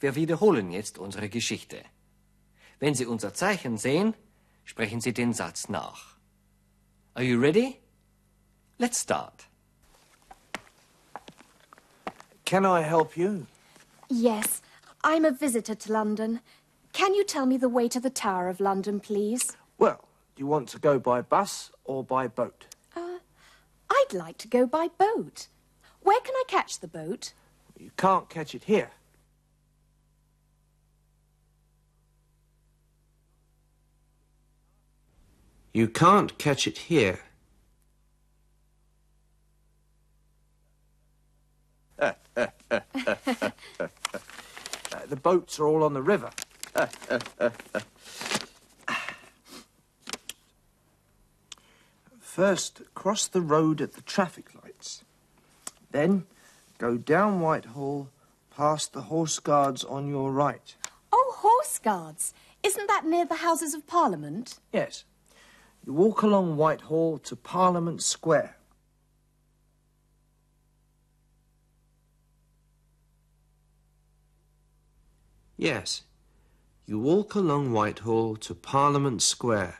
Wir 0.00 0.14
wiederholen 0.14 0.70
jetzt 0.70 0.98
unsere 0.98 1.28
Geschichte. 1.28 1.82
Wenn 2.78 2.94
Sie 2.94 3.06
unser 3.06 3.34
Zeichen 3.34 3.78
sehen, 3.78 4.14
sprechen 4.64 5.00
Sie 5.00 5.12
den 5.12 5.32
Satz 5.32 5.68
nach. 5.68 6.16
Are 7.14 7.24
you 7.24 7.40
ready? 7.40 7.80
Let's 8.78 9.00
start. 9.00 9.48
Can 12.44 12.64
I 12.64 12.82
help 12.82 13.16
you? 13.16 13.46
Yes, 14.08 14.62
I'm 15.02 15.24
a 15.24 15.32
visitor 15.32 15.74
to 15.74 15.92
London. 15.92 16.40
Can 16.92 17.14
you 17.14 17.24
tell 17.24 17.44
me 17.44 17.58
the 17.58 17.68
way 17.68 17.88
to 17.88 18.00
the 18.00 18.10
Tower 18.10 18.48
of 18.48 18.60
London, 18.60 19.00
please? 19.00 19.56
Well, 19.78 20.00
do 20.36 20.40
you 20.40 20.46
want 20.46 20.68
to 20.68 20.78
go 20.78 20.98
by 20.98 21.22
bus 21.22 21.72
or 21.84 22.04
by 22.04 22.28
boat? 22.28 22.66
Uh, 22.96 23.18
I'd 23.90 24.12
like 24.12 24.38
to 24.38 24.48
go 24.48 24.66
by 24.66 24.88
boat. 24.96 25.48
Where 26.02 26.20
can 26.20 26.34
I 26.36 26.44
catch 26.46 26.78
the 26.78 26.88
boat? 26.88 27.32
You 27.76 27.90
can't 27.96 28.28
catch 28.28 28.54
it 28.54 28.64
here. 28.64 28.90
You 35.78 35.86
can't 35.86 36.36
catch 36.38 36.66
it 36.66 36.76
here. 36.76 37.20
Uh, 41.96 42.14
the 42.34 42.50
boats 45.22 45.60
are 45.60 45.66
all 45.68 45.84
on 45.84 45.94
the 45.94 46.02
river. 46.02 46.30
First, 52.18 52.82
cross 52.94 53.28
the 53.28 53.40
road 53.40 53.80
at 53.80 53.92
the 53.92 54.02
traffic 54.02 54.52
lights. 54.60 55.04
Then, 55.92 56.26
go 56.78 56.96
down 56.96 57.38
Whitehall, 57.38 58.08
past 58.50 58.92
the 58.92 59.02
Horse 59.02 59.38
Guards 59.38 59.84
on 59.84 60.08
your 60.08 60.32
right. 60.32 60.74
Oh, 61.12 61.34
Horse 61.38 61.78
Guards. 61.78 62.34
Isn't 62.64 62.88
that 62.88 63.06
near 63.06 63.24
the 63.24 63.36
Houses 63.36 63.74
of 63.74 63.86
Parliament? 63.86 64.58
Yes. 64.72 65.04
You 65.88 65.94
walk 65.94 66.20
along 66.20 66.58
Whitehall 66.58 67.16
to 67.20 67.34
Parliament 67.34 68.02
Square. 68.02 68.58
Yes. 75.56 76.02
You 76.84 76.98
walk 76.98 77.34
along 77.34 77.72
Whitehall 77.72 78.36
to 78.36 78.54
Parliament 78.54 79.22
Square. 79.22 79.78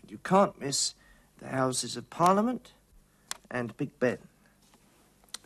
And 0.00 0.10
you 0.10 0.16
can't 0.24 0.58
miss 0.58 0.94
the 1.38 1.48
Houses 1.48 1.98
of 1.98 2.08
Parliament 2.08 2.72
and 3.50 3.76
Big 3.76 3.90
Ben. 3.98 4.16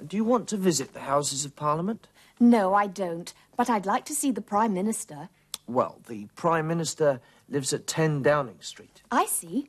Do 0.07 0.17
you 0.17 0.25
want 0.25 0.47
to 0.51 0.57
visit 0.57 0.93
the 0.95 1.01
Houses 1.01 1.45
of 1.45 1.57
Parliament? 1.57 2.07
No, 2.39 2.75
I 2.75 2.87
don't. 2.87 3.33
But 3.57 3.71
I'd 3.71 3.87
like 3.87 4.05
to 4.07 4.15
see 4.15 4.31
the 4.31 4.43
Prime 4.43 4.75
Minister. 4.75 5.29
Well, 5.67 6.01
the 6.07 6.27
Prime 6.37 6.69
Minister 6.69 7.21
lives 7.49 7.73
at 7.73 7.87
10 7.87 8.23
Downing 8.23 8.61
Street. 8.61 9.03
I 9.11 9.27
see. 9.27 9.69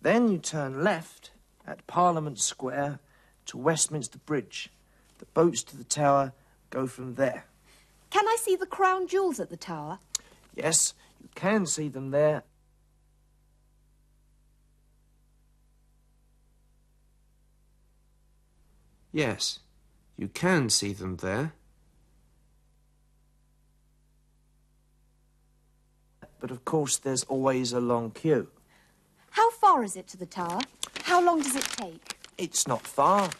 Then 0.00 0.28
you 0.28 0.38
turn 0.38 0.82
left 0.84 1.30
at 1.66 1.86
Parliament 1.86 2.38
Square 2.38 2.98
to 3.46 3.56
Westminster 3.56 4.18
Bridge. 4.18 4.70
The 5.18 5.26
boats 5.26 5.62
to 5.64 5.76
the 5.76 5.84
tower 5.84 6.32
go 6.70 6.86
from 6.86 7.14
there. 7.14 7.46
Can 8.10 8.26
I 8.26 8.36
see 8.40 8.56
the 8.56 8.66
crown 8.66 9.06
jewels 9.06 9.40
at 9.40 9.50
the 9.50 9.56
tower? 9.56 9.98
Yes, 10.54 10.94
you 11.22 11.28
can 11.34 11.66
see 11.66 11.88
them 11.88 12.10
there. 12.10 12.42
Yes, 19.12 19.60
you 20.16 20.28
can 20.28 20.68
see 20.68 20.92
them 20.92 21.16
there. 21.16 21.52
But 26.44 26.50
of 26.50 26.62
course, 26.66 26.98
there's 26.98 27.24
always 27.24 27.72
a 27.72 27.80
long 27.80 28.10
queue. 28.10 28.48
How 29.30 29.50
far 29.52 29.82
is 29.82 29.96
it 29.96 30.06
to 30.08 30.18
the 30.18 30.26
tower? 30.26 30.60
How 31.04 31.24
long 31.24 31.40
does 31.40 31.56
it 31.56 31.64
take? 31.64 32.18
It's 32.36 32.68
not 32.68 32.86
far. 32.86 33.30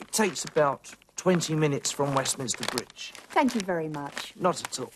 It 0.00 0.10
takes 0.10 0.44
about 0.44 0.92
20 1.14 1.54
minutes 1.54 1.92
from 1.92 2.12
Westminster 2.12 2.64
Bridge. 2.64 3.12
Thank 3.28 3.54
you 3.54 3.60
very 3.60 3.86
much. 3.86 4.34
Not 4.34 4.60
at 4.64 4.80
all. 4.80 4.92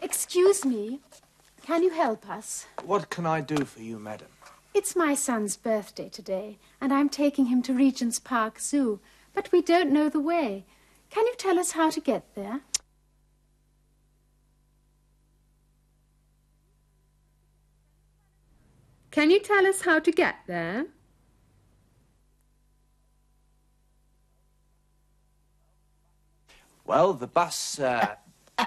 Excuse 0.00 0.64
me. 0.64 1.00
Can 1.66 1.82
you 1.82 1.90
help 1.90 2.30
us? 2.30 2.66
What 2.84 3.10
can 3.10 3.26
I 3.26 3.40
do 3.40 3.64
for 3.64 3.82
you, 3.82 3.98
madam? 3.98 4.28
It's 4.72 4.94
my 4.94 5.16
son's 5.16 5.56
birthday 5.56 6.08
today, 6.08 6.58
and 6.80 6.92
I'm 6.92 7.08
taking 7.08 7.46
him 7.46 7.62
to 7.62 7.74
Regent's 7.74 8.20
Park 8.20 8.60
Zoo, 8.60 9.00
but 9.34 9.50
we 9.50 9.60
don't 9.60 9.90
know 9.90 10.08
the 10.08 10.20
way. 10.20 10.66
Can 11.10 11.26
you 11.26 11.34
tell 11.36 11.58
us 11.58 11.72
how 11.72 11.90
to 11.90 12.00
get 12.00 12.32
there? 12.36 12.60
Can 19.20 19.30
you 19.30 19.38
tell 19.38 19.66
us 19.66 19.82
how 19.82 19.98
to 19.98 20.10
get 20.10 20.36
there? 20.46 20.86
Well, 26.86 27.12
the 27.12 27.26
bus, 27.26 27.78
uh, 27.78 28.14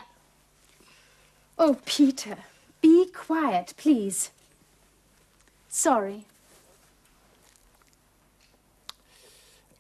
Oh, 1.57 1.79
Peter, 1.85 2.37
be 2.83 3.07
quiet, 3.09 3.73
please. 3.77 4.29
Sorry. 5.69 6.25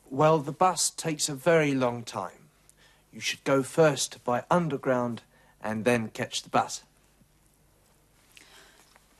well, 0.09 0.39
the 0.39 0.51
bus 0.51 0.89
takes 0.89 1.29
a 1.29 1.35
very 1.35 1.75
long 1.75 2.01
time. 2.01 2.49
You 3.11 3.19
should 3.19 3.43
go 3.43 3.61
first 3.61 4.23
by 4.23 4.43
underground 4.49 5.21
and 5.61 5.85
then 5.85 6.09
catch 6.09 6.41
the 6.41 6.49
bus. 6.49 6.81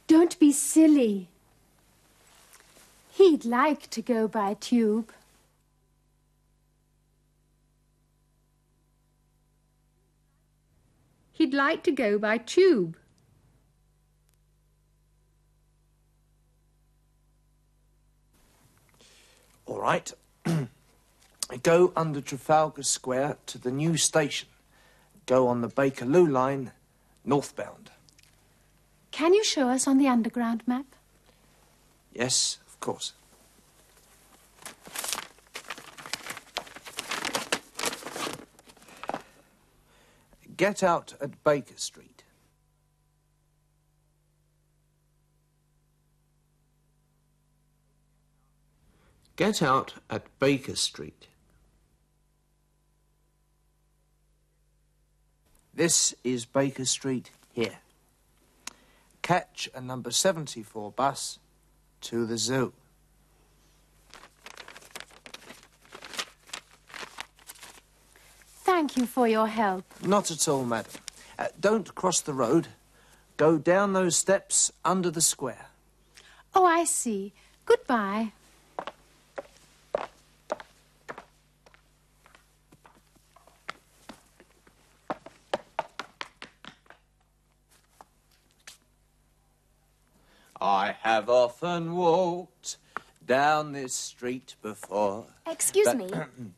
Don't 0.08 0.40
be 0.40 0.52
silly. 0.52 1.30
He'd 3.24 3.46
like 3.46 3.90
to 3.92 4.02
go 4.02 4.28
by 4.28 4.56
tube. 4.56 5.14
He'd 11.32 11.54
like 11.54 11.84
to 11.84 11.92
go 11.94 12.20
by 12.20 12.40
tube. 12.40 12.98
All 19.68 19.80
right. 19.80 20.12
go 21.64 21.94
under 21.96 22.20
Trafalgar 22.20 22.84
Square 22.84 23.38
to 23.46 23.58
the 23.58 23.72
new 23.72 23.96
station. 23.96 24.50
Go 25.28 25.48
on 25.48 25.62
the 25.62 25.70
Bakerloo 25.70 26.30
line, 26.30 26.74
northbound. 27.24 27.90
Can 29.12 29.34
you 29.34 29.46
show 29.46 29.70
us 29.70 29.88
on 29.88 29.98
the 29.98 30.10
underground 30.10 30.62
map? 30.68 30.88
Yes, 32.14 32.58
of 32.63 32.63
course. 32.84 33.14
Get 40.58 40.84
out 40.84 41.14
at 41.22 41.42
Baker 41.46 41.78
Street. 41.78 42.24
Get 49.38 49.64
out 49.64 49.94
at 50.10 50.26
Baker 50.40 50.76
Street. 50.76 51.28
This 55.74 56.14
is 56.26 56.46
Baker 56.46 56.86
Street 56.86 57.32
here. 57.54 57.78
Catch 59.22 59.70
a 59.74 59.80
number 59.80 60.12
74 60.12 60.92
bus 60.92 61.40
to 62.04 62.26
the 62.26 62.38
zoo. 62.38 62.74
Thank 68.64 68.98
you 68.98 69.06
for 69.06 69.28
your 69.28 69.48
help. 69.48 69.86
Not 70.04 70.32
at 70.32 70.48
all, 70.48 70.66
madam. 70.66 70.92
Uh, 71.38 71.48
don't 71.60 71.94
cross 71.96 72.22
the 72.22 72.34
road. 72.34 72.68
Go 73.38 73.58
down 73.58 73.94
those 73.94 74.16
steps 74.16 74.72
under 74.84 75.10
the 75.10 75.22
square. 75.22 75.68
Oh, 76.56 76.66
I 76.66 76.84
see. 76.84 77.34
Goodbye. 77.66 78.32
I 90.60 90.96
have 91.02 91.30
often 91.64 91.96
walked 91.96 92.78
down 93.26 93.72
this 93.72 93.94
street 93.94 94.56
before. 94.62 95.26
Excuse 95.48 95.88
But- 95.88 95.98
me. 95.98 96.12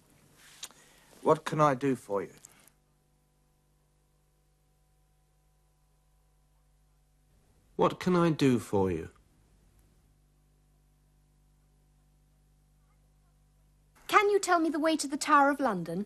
What 1.21 1.43
can 1.43 1.59
I 1.59 1.73
do 1.73 1.95
for 1.95 2.21
you? 2.21 2.29
What 7.77 7.99
can 7.99 8.15
I 8.15 8.29
do 8.29 8.59
for 8.59 8.91
you? 8.91 9.09
Can 14.07 14.29
you 14.29 14.37
tell 14.37 14.59
me 14.59 14.69
the 14.69 14.77
way 14.79 14.95
to 14.97 15.07
the 15.07 15.17
Tower 15.17 15.49
of 15.49 15.59
London? 15.59 16.05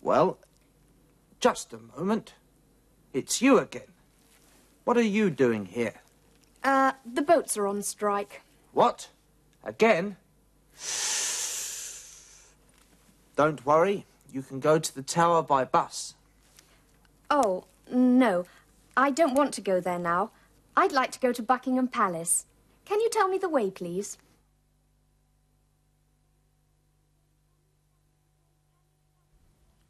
Well, 0.00 0.38
just 1.40 1.72
a 1.72 1.78
moment. 1.98 2.34
It's 3.12 3.42
you 3.42 3.58
again. 3.58 3.90
What 4.84 4.96
are 4.96 5.02
you 5.18 5.28
doing 5.28 5.66
here? 5.66 6.01
Uh, 6.62 6.92
the 7.10 7.22
boats 7.22 7.56
are 7.56 7.66
on 7.66 7.82
strike. 7.82 8.42
What? 8.72 9.08
Again? 9.64 10.16
Don't 13.36 13.66
worry. 13.66 14.06
You 14.32 14.42
can 14.42 14.60
go 14.60 14.78
to 14.78 14.94
the 14.94 15.02
tower 15.02 15.42
by 15.42 15.64
bus. 15.64 16.14
Oh, 17.30 17.64
no. 17.90 18.46
I 18.96 19.10
don't 19.10 19.34
want 19.34 19.52
to 19.54 19.60
go 19.60 19.80
there 19.80 19.98
now. 19.98 20.30
I'd 20.76 20.92
like 20.92 21.10
to 21.12 21.20
go 21.20 21.32
to 21.32 21.42
Buckingham 21.42 21.88
Palace. 21.88 22.46
Can 22.84 23.00
you 23.00 23.10
tell 23.10 23.28
me 23.28 23.38
the 23.38 23.48
way, 23.48 23.70
please? 23.70 24.18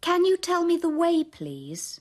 Can 0.00 0.24
you 0.24 0.36
tell 0.36 0.64
me 0.64 0.76
the 0.76 0.88
way, 0.88 1.22
please? 1.22 2.00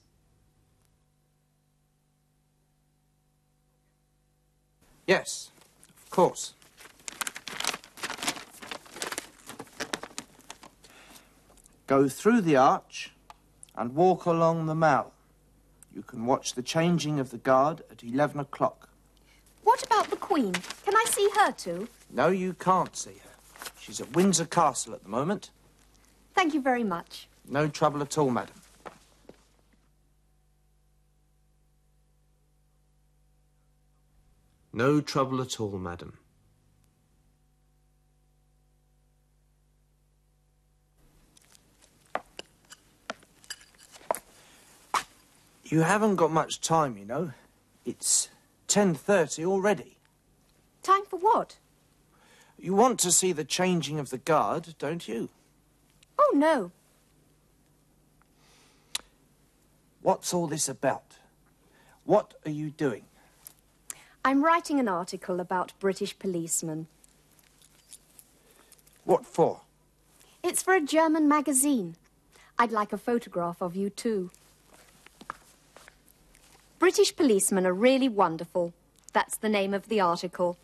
Yes, 5.11 5.51
of 6.05 6.09
course. 6.09 6.53
Go 11.85 12.07
through 12.07 12.39
the 12.39 12.55
arch 12.55 13.11
and 13.75 13.93
walk 13.93 14.25
along 14.25 14.67
the 14.67 14.73
mall. 14.73 15.11
You 15.93 16.01
can 16.01 16.25
watch 16.25 16.53
the 16.53 16.61
changing 16.61 17.19
of 17.19 17.29
the 17.29 17.37
guard 17.37 17.81
at 17.91 18.05
11 18.05 18.39
o'clock. 18.39 18.87
What 19.65 19.83
about 19.85 20.09
the 20.09 20.15
Queen? 20.15 20.53
Can 20.53 20.95
I 20.95 21.03
see 21.09 21.27
her 21.35 21.51
too? 21.51 21.89
No, 22.09 22.29
you 22.29 22.53
can't 22.53 22.95
see 22.95 23.19
her. 23.25 23.65
She's 23.77 23.99
at 23.99 24.15
Windsor 24.15 24.45
Castle 24.45 24.93
at 24.93 25.03
the 25.03 25.09
moment. 25.09 25.49
Thank 26.33 26.53
you 26.53 26.61
very 26.61 26.85
much. 26.85 27.27
No 27.49 27.67
trouble 27.67 28.01
at 28.01 28.17
all, 28.17 28.31
madam. 28.31 28.60
No 34.81 34.99
trouble 34.99 35.39
at 35.41 35.59
all, 35.59 35.77
madam. 35.77 36.17
You 45.65 45.81
haven't 45.81 46.15
got 46.15 46.31
much 46.31 46.61
time, 46.61 46.97
you 46.97 47.05
know. 47.05 47.31
It's 47.85 48.29
10.30 48.69 49.45
already. 49.45 49.97
Time 50.81 51.05
for 51.07 51.19
what? 51.19 51.57
You 52.57 52.73
want 52.73 52.99
to 53.01 53.11
see 53.11 53.33
the 53.33 53.45
changing 53.45 53.99
of 53.99 54.09
the 54.09 54.17
guard, 54.17 54.73
don't 54.79 55.07
you? 55.07 55.29
Oh, 56.17 56.31
no. 56.33 56.71
What's 60.01 60.33
all 60.33 60.47
this 60.47 60.67
about? 60.67 61.17
What 62.03 62.33
are 62.47 62.51
you 62.51 62.71
doing? 62.71 63.03
I'm 64.23 64.43
writing 64.43 64.79
an 64.79 64.87
article 64.87 65.39
about 65.39 65.73
British 65.79 66.17
policemen. 66.17 66.87
What 69.03 69.25
for? 69.25 69.61
It's 70.43 70.61
for 70.61 70.75
a 70.75 70.81
German 70.81 71.27
magazine. 71.27 71.95
I'd 72.59 72.71
like 72.71 72.93
a 72.93 72.97
photograph 72.97 73.61
of 73.61 73.75
you 73.75 73.89
too. 73.89 74.29
British 76.77 77.15
policemen 77.15 77.65
are 77.65 77.73
really 77.73 78.09
wonderful. 78.09 78.73
That's 79.11 79.37
the 79.37 79.49
name 79.49 79.73
of 79.73 79.87
the 79.87 79.99
article. 79.99 80.57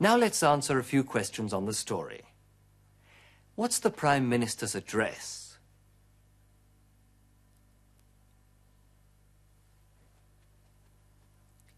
Now 0.00 0.16
let's 0.16 0.42
answer 0.42 0.80
a 0.80 0.84
few 0.84 1.04
questions 1.04 1.52
on 1.52 1.66
the 1.66 1.72
story. 1.72 2.22
What's 3.54 3.78
the 3.78 3.90
Prime 3.90 4.28
Minister's 4.28 4.74
address? 4.74 5.41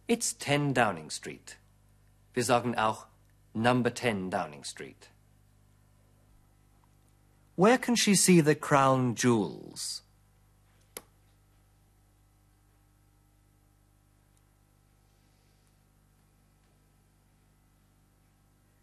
It's 0.06 0.34
10 0.34 0.74
Downing 0.74 1.08
Street. 1.10 1.56
Wir 2.34 2.44
sagen 2.44 2.76
auch 2.76 3.06
Number 3.54 3.94
10 3.94 4.30
Downing 4.30 4.64
Street. 4.64 5.08
Where 7.56 7.78
can 7.78 7.96
she 7.96 8.14
see 8.14 8.42
the 8.42 8.54
crown 8.54 9.14
jewels? 9.14 10.02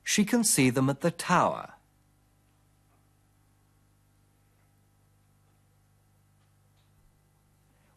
She 0.03 0.25
can 0.25 0.43
see 0.43 0.69
them 0.69 0.89
at 0.89 1.01
the 1.01 1.11
tower. 1.11 1.73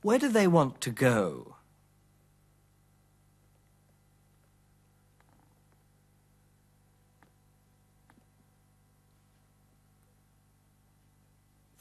Where 0.03 0.19
do 0.19 0.29
they 0.29 0.47
want 0.47 0.83
to 0.83 0.91
go? 0.91 1.54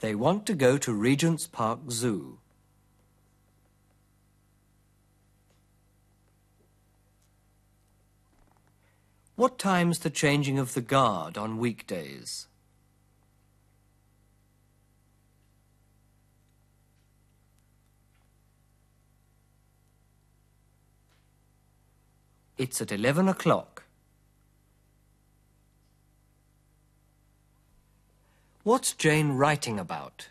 They 0.04 0.14
want 0.14 0.44
to 0.48 0.54
go 0.54 0.76
to 0.76 0.92
Regent's 0.92 1.46
Park 1.46 1.78
Zoo. 1.88 2.36
What 9.34 9.58
time's 9.58 10.00
the 10.00 10.10
changing 10.10 10.58
of 10.58 10.74
the 10.74 10.82
guard 10.82 11.38
on 11.38 11.56
weekdays? 11.56 12.48
It's 22.58 22.82
at 22.82 22.92
11 22.92 23.26
o'clock. 23.30 23.73
What's 28.64 28.94
Jane 28.94 29.36
writing 29.36 29.78
about? 29.78 30.30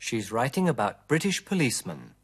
She's 0.00 0.32
writing 0.32 0.68
about 0.68 1.06
British 1.06 1.44
policemen. 1.44 2.16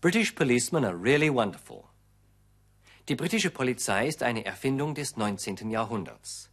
British 0.00 0.36
policemen 0.36 0.84
are 0.84 0.94
really 0.94 1.30
wonderful. 1.30 1.88
Die 3.08 3.16
britische 3.16 3.50
Polizei 3.50 4.06
ist 4.06 4.22
eine 4.22 4.44
Erfindung 4.44 4.94
des 4.94 5.16
19. 5.16 5.68
Jahrhunderts. 5.68 6.48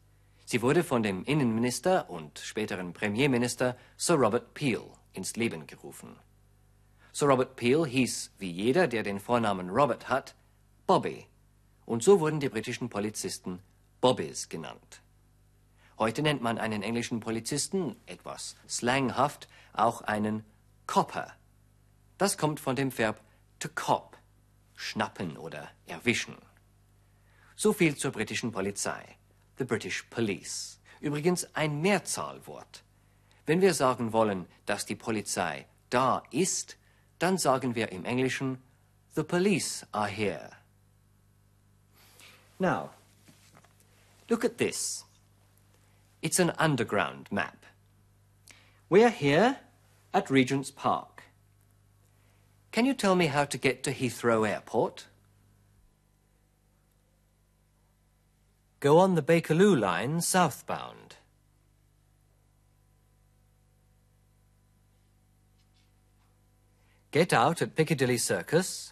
Sie 0.45 0.63
wurde 0.63 0.83
von 0.83 1.03
dem 1.03 1.23
Innenminister 1.23 2.09
und 2.09 2.39
späteren 2.39 2.93
Premierminister 2.93 3.77
Sir 3.95 4.15
Robert 4.15 4.55
Peel 4.55 4.89
ins 5.15 5.35
Leben 5.35 5.67
gerufen. 5.67 6.15
Sir 7.11 7.27
Robert 7.27 7.55
Peel 7.55 7.85
hieß, 7.85 8.31
wie 8.39 8.51
jeder, 8.51 8.87
der 8.87 9.03
den 9.03 9.19
Vornamen 9.19 9.69
Robert 9.69 10.09
hat, 10.09 10.35
Bobby. 10.85 11.27
Und 11.85 12.03
so 12.03 12.19
wurden 12.19 12.39
die 12.39 12.49
britischen 12.49 12.89
Polizisten 12.89 13.59
Bobbies 14.01 14.49
genannt. 14.49 15.01
Heute 15.97 16.21
nennt 16.21 16.41
man 16.41 16.57
einen 16.57 16.83
englischen 16.83 17.21
Polizisten, 17.21 17.95
etwas 18.05 18.57
slanghaft, 18.67 19.47
auch 19.71 20.01
einen 20.01 20.43
Copper. 20.87 21.33
Das 22.17 22.37
kommt 22.37 22.59
von 22.59 22.75
dem 22.75 22.95
Verb 22.97 23.21
to 23.59 23.69
cop, 23.73 24.17
schnappen 24.75 25.37
oder 25.37 25.69
erwischen. 25.85 26.35
So 27.55 27.71
viel 27.71 27.95
zur 27.95 28.11
britischen 28.11 28.51
Polizei, 28.51 29.17
the 29.57 29.63
British 29.63 30.03
Police. 30.09 30.81
Übrigens 30.99 31.47
ein 31.55 31.81
Mehrzahlwort. 31.81 32.83
Wenn 33.45 33.61
wir 33.61 33.73
sagen 33.73 34.11
wollen, 34.11 34.47
dass 34.65 34.85
die 34.85 34.95
Polizei 34.95 35.65
da 35.89 36.23
ist, 36.31 36.77
dann 37.19 37.37
sagen 37.37 37.75
wir 37.75 37.91
im 37.91 38.05
Englischen, 38.05 38.57
the 39.15 39.23
police 39.23 39.85
are 39.91 40.09
here. 40.09 40.49
Now, 42.59 42.89
look 44.29 44.43
at 44.43 44.57
this. 44.57 45.05
It's 46.21 46.39
an 46.39 46.51
underground 46.57 47.31
map. 47.31 47.65
We're 48.89 49.11
here 49.11 49.57
at 50.11 50.31
Regent's 50.31 50.71
Park. 50.71 51.23
Can 52.71 52.85
you 52.85 52.93
tell 52.93 53.15
me 53.15 53.27
how 53.27 53.45
to 53.45 53.57
get 53.57 53.83
to 53.83 53.91
Heathrow 53.93 54.43
Airport? 54.47 55.05
Go 58.79 58.97
on 58.97 59.15
the 59.15 59.21
Bakerloo 59.21 59.79
line 59.79 60.19
southbound. 60.19 61.04
Get 67.15 67.31
out 67.31 67.61
at 67.61 67.77
Piccadilly 67.77 68.17
Circus. 68.17 68.91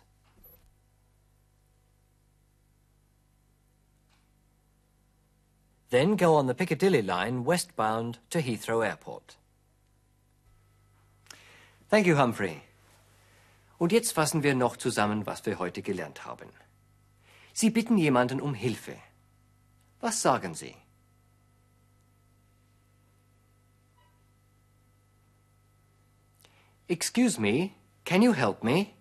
Then 5.89 6.15
go 6.15 6.35
on 6.35 6.47
the 6.47 6.53
Piccadilly 6.53 7.01
line 7.01 7.43
westbound 7.43 8.19
to 8.29 8.41
Heathrow 8.41 8.81
Airport. 8.81 9.35
Thank 11.89 12.07
you, 12.07 12.15
Humphrey. 12.15 12.61
Und 13.77 13.91
jetzt 13.91 14.13
fassen 14.13 14.41
wir 14.41 14.55
noch 14.55 14.77
zusammen, 14.77 15.25
was 15.25 15.45
wir 15.45 15.59
heute 15.59 15.81
gelernt 15.81 16.23
haben. 16.23 16.47
Sie 17.51 17.71
bitten 17.71 17.97
jemanden 17.97 18.39
um 18.39 18.53
Hilfe. 18.53 18.95
Was 19.99 20.21
sagen 20.21 20.55
Sie? 20.55 20.77
Excuse 26.87 27.37
me, 27.37 27.73
can 28.05 28.21
you 28.21 28.33
help 28.33 28.63
me? 28.63 28.93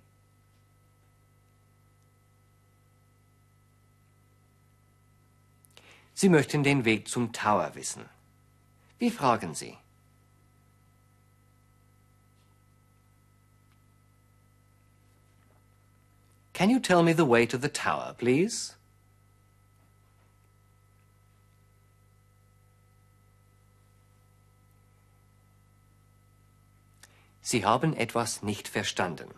Sie 6.14 6.28
möchten 6.28 6.62
den 6.62 6.84
Weg 6.84 7.08
zum 7.08 7.32
Tower 7.32 7.74
wissen. 7.74 8.08
Wie 8.98 9.10
fragen 9.10 9.54
Sie? 9.54 9.76
Can 16.52 16.70
you 16.70 16.78
tell 16.78 17.02
me 17.02 17.12
the 17.12 17.24
way 17.24 17.44
to 17.44 17.58
the 17.58 17.68
tower, 17.68 18.14
please? 18.16 18.76
Sie 27.52 27.66
haben 27.66 27.92
etwas 27.94 28.42
nicht 28.42 28.66
verstanden 28.66 29.28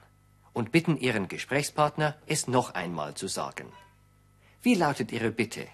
und 0.53 0.70
bitten 0.70 0.96
Ihren 0.96 1.27
Gesprächspartner, 1.27 2.14
es 2.27 2.46
noch 2.46 2.72
einmal 2.72 3.14
zu 3.14 3.27
sagen. 3.27 3.66
Wie 4.62 4.77
lautet 4.77 5.11
Ihre 5.11 5.33
Bitte? 5.33 5.66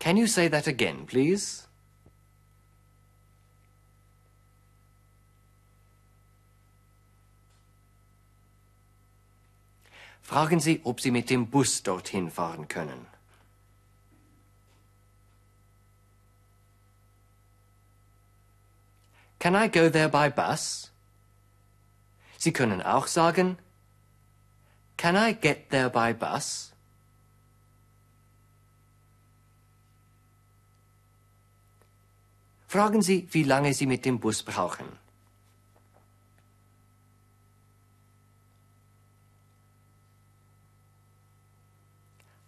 Can 0.00 0.16
you 0.16 0.26
say 0.26 0.50
that 0.50 0.66
again, 0.66 1.06
please? 1.06 1.68
Fragen 10.20 10.58
Sie, 10.58 10.80
ob 10.82 11.00
Sie 11.00 11.12
mit 11.12 11.30
dem 11.30 11.46
Bus 11.46 11.84
dorthin 11.84 12.28
fahren 12.28 12.66
können. 12.66 13.11
Can 19.42 19.56
I 19.56 19.66
go 19.66 19.88
there 19.88 20.08
by 20.08 20.28
bus? 20.28 20.92
Sie 22.38 22.52
können 22.52 22.80
auch 22.80 23.08
sagen, 23.08 23.58
Can 24.96 25.16
I 25.16 25.32
get 25.32 25.70
there 25.70 25.90
by 25.90 26.12
bus? 26.12 26.72
Fragen 32.68 33.02
Sie, 33.02 33.26
wie 33.32 33.42
lange 33.42 33.74
Sie 33.74 33.86
mit 33.86 34.04
dem 34.04 34.20
Bus 34.20 34.44
brauchen. 34.44 34.86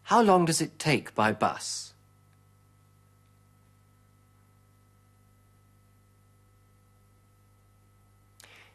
How 0.04 0.22
long 0.22 0.46
does 0.46 0.60
it 0.60 0.78
take 0.78 1.12
by 1.16 1.32
bus? 1.32 1.93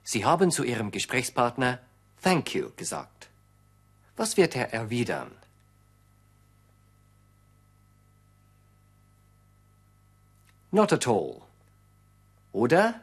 Sie 0.03 0.25
haben 0.25 0.51
zu 0.51 0.63
Ihrem 0.63 0.91
Gesprächspartner 0.91 1.79
Thank 2.21 2.53
you 2.53 2.71
gesagt. 2.75 3.29
Was 4.17 4.35
wird 4.35 4.55
er 4.55 4.73
erwidern? 4.73 5.31
Not 10.71 10.91
at 10.93 11.07
all. 11.07 11.41
Oder? 12.53 13.01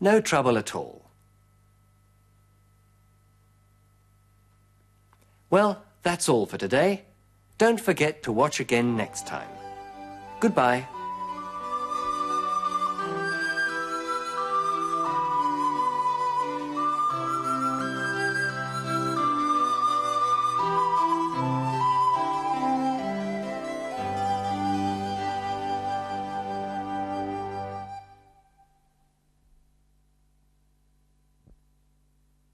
No 0.00 0.20
trouble 0.20 0.58
at 0.58 0.74
all. 0.74 1.00
Well, 5.50 5.82
that's 6.02 6.28
all 6.28 6.46
for 6.46 6.58
today. 6.58 7.04
Don't 7.58 7.80
forget 7.80 8.22
to 8.24 8.32
watch 8.32 8.58
again 8.60 8.96
next 8.96 9.26
time. 9.26 9.48
Goodbye. 10.40 10.86